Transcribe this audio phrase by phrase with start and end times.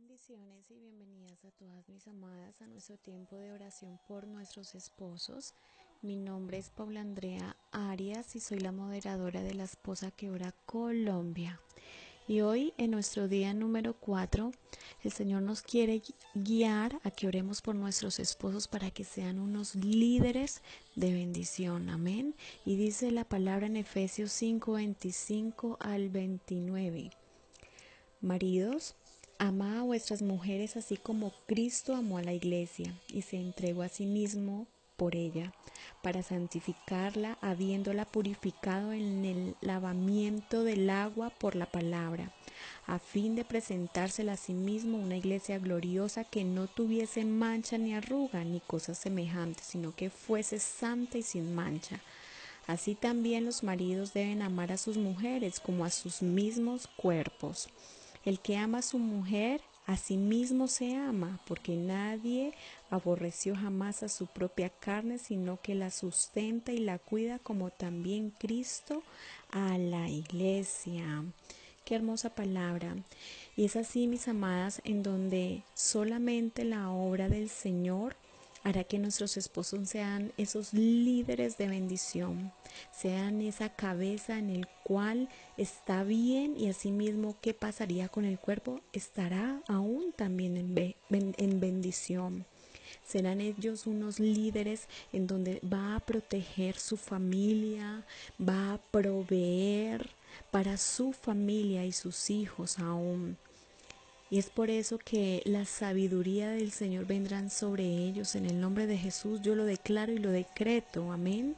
[0.00, 5.52] Bendiciones y bienvenidas a todas mis amadas a nuestro tiempo de oración por nuestros esposos.
[6.00, 10.54] Mi nombre es Paula Andrea Arias y soy la moderadora de la Esposa que Ora
[10.64, 11.60] Colombia.
[12.26, 14.52] Y hoy, en nuestro día número 4,
[15.04, 16.00] el Señor nos quiere
[16.34, 20.62] guiar a que oremos por nuestros esposos para que sean unos líderes
[20.96, 21.90] de bendición.
[21.90, 22.34] Amén.
[22.64, 27.10] Y dice la palabra en Efesios 5, 25 al 29.
[28.22, 28.96] Maridos,
[29.42, 33.88] Amad a vuestras mujeres así como Cristo amó a la iglesia y se entregó a
[33.88, 34.66] sí mismo
[34.98, 35.54] por ella,
[36.02, 42.34] para santificarla, habiéndola purificado en el lavamiento del agua por la palabra,
[42.86, 47.94] a fin de presentársela a sí mismo una iglesia gloriosa que no tuviese mancha ni
[47.94, 51.98] arruga ni cosas semejantes, sino que fuese santa y sin mancha.
[52.66, 57.70] Así también los maridos deben amar a sus mujeres como a sus mismos cuerpos.
[58.24, 62.52] El que ama a su mujer, a sí mismo se ama, porque nadie
[62.90, 68.30] aborreció jamás a su propia carne, sino que la sustenta y la cuida como también
[68.38, 69.02] Cristo
[69.50, 71.24] a la iglesia.
[71.84, 72.94] Qué hermosa palabra.
[73.56, 78.14] Y es así, mis amadas, en donde solamente la obra del Señor
[78.62, 82.52] hará que nuestros esposos sean esos líderes de bendición,
[82.92, 88.80] sean esa cabeza en el cual está bien y asimismo qué pasaría con el cuerpo
[88.92, 92.44] estará aún también en, en bendición.
[93.06, 98.04] Serán ellos unos líderes en donde va a proteger su familia,
[98.40, 100.10] va a proveer
[100.50, 103.36] para su familia y sus hijos aún
[104.30, 108.36] y es por eso que la sabiduría del Señor vendrán sobre ellos.
[108.36, 111.10] En el nombre de Jesús yo lo declaro y lo decreto.
[111.10, 111.56] Amén.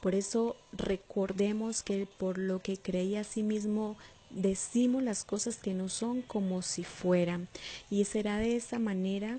[0.00, 3.96] Por eso recordemos que por lo que creía a sí mismo
[4.30, 7.48] decimos las cosas que no son como si fueran.
[7.88, 9.38] Y será de esa manera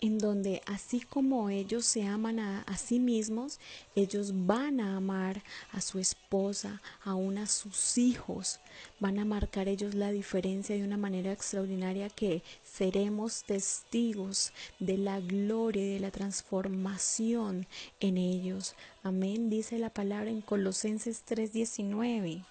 [0.00, 3.58] en donde así como ellos se aman a, sí mismos,
[3.94, 5.42] ellos van a amar
[5.72, 8.60] a su esposa, aún a sus hijos,
[9.00, 15.20] van a marcar ellos la diferencia de una manera extraordinaria que seremos testigos de la
[15.20, 17.66] gloria y de la transformación
[18.00, 18.74] en ellos.
[19.02, 22.44] Amén, dice la palabra en Colosenses 3:19.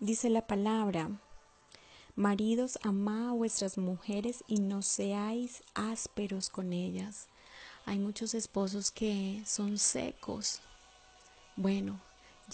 [0.00, 1.08] Dice la palabra,
[2.16, 7.28] Maridos, amad a vuestras mujeres y no seáis ásperos con ellas.
[7.86, 10.60] Hay muchos esposos que son secos.
[11.56, 12.00] Bueno,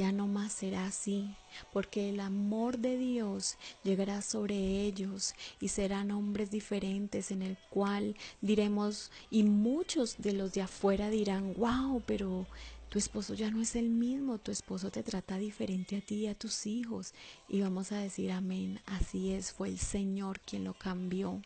[0.00, 1.36] ya no más será así,
[1.74, 8.16] porque el amor de Dios llegará sobre ellos y serán hombres diferentes en el cual
[8.40, 12.46] diremos, y muchos de los de afuera dirán, wow, pero
[12.88, 16.26] tu esposo ya no es el mismo, tu esposo te trata diferente a ti y
[16.28, 17.12] a tus hijos.
[17.46, 21.42] Y vamos a decir amén, así es, fue el Señor quien lo cambió.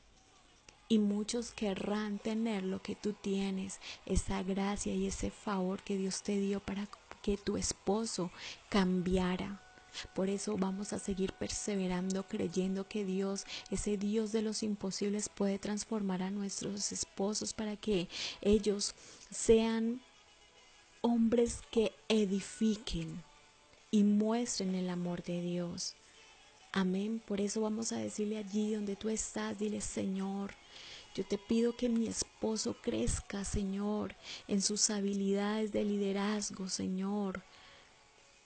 [0.87, 6.22] Y muchos querrán tener lo que tú tienes, esa gracia y ese favor que Dios
[6.22, 6.87] te dio para
[7.25, 8.31] que tu esposo
[8.69, 9.59] cambiara.
[10.15, 15.59] Por eso vamos a seguir perseverando creyendo que Dios, ese Dios de los imposibles, puede
[15.59, 18.09] transformar a nuestros esposos para que
[18.43, 18.95] ellos
[19.31, 20.03] sean
[21.01, 23.23] hombres que edifiquen
[23.91, 25.95] y muestren el amor de Dios.
[26.73, 27.23] Amén.
[27.25, 30.53] Por eso vamos a decirle allí donde tú estás, dile Señor,
[31.14, 34.16] yo te pido que mi esposo crezca, Señor,
[34.48, 37.42] en sus habilidades de liderazgo, Señor.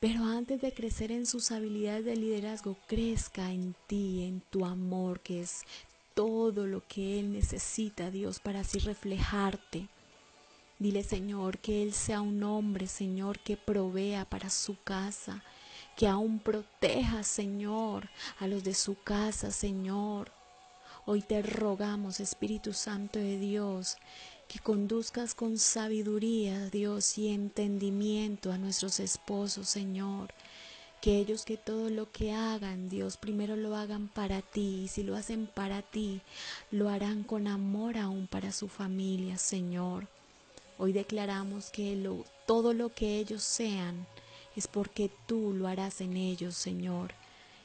[0.00, 5.20] Pero antes de crecer en sus habilidades de liderazgo, crezca en ti, en tu amor,
[5.20, 5.62] que es
[6.14, 9.88] todo lo que Él necesita, Dios, para así reflejarte.
[10.78, 15.42] Dile, Señor, que Él sea un hombre, Señor, que provea para su casa,
[15.96, 20.37] que aún proteja, Señor, a los de su casa, Señor.
[21.10, 23.96] Hoy te rogamos, Espíritu Santo de Dios,
[24.46, 30.28] que conduzcas con sabiduría, Dios, y entendimiento a nuestros esposos, Señor.
[31.00, 35.02] Que ellos que todo lo que hagan, Dios, primero lo hagan para ti, y si
[35.02, 36.20] lo hacen para ti,
[36.70, 40.06] lo harán con amor aún para su familia, Señor.
[40.76, 41.98] Hoy declaramos que
[42.44, 44.06] todo lo que ellos sean
[44.56, 47.14] es porque tú lo harás en ellos, Señor.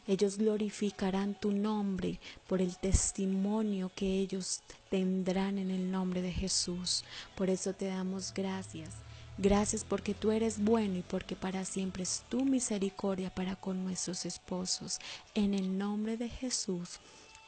[0.07, 7.03] Ellos glorificarán tu nombre por el testimonio que ellos tendrán en el nombre de Jesús.
[7.35, 8.89] Por eso te damos gracias.
[9.37, 14.25] Gracias porque tú eres bueno y porque para siempre es tu misericordia para con nuestros
[14.25, 14.99] esposos.
[15.33, 16.99] En el nombre de Jesús.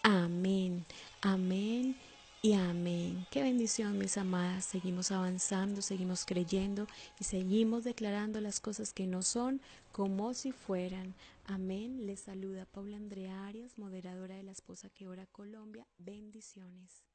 [0.01, 0.85] Amén.
[1.21, 1.95] Amén
[2.45, 3.25] y amén.
[3.31, 4.65] Qué bendición, mis amadas.
[4.65, 6.85] Seguimos avanzando, seguimos creyendo
[7.19, 9.61] y seguimos declarando las cosas que no son
[9.91, 11.15] como si fueran.
[11.45, 12.05] Amén.
[12.05, 15.87] Les saluda Paula Andrea Arias, moderadora de la Esposa que Ora Colombia.
[15.97, 17.14] Bendiciones.